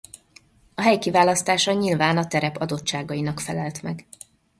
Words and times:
A 0.75 0.81
hely 0.81 0.97
kiválasztása 0.99 1.71
nyilván 1.73 2.17
a 2.17 2.27
terep 2.27 2.57
adottságainak 2.57 3.39
felelt 3.39 3.81
meg. 3.81 4.07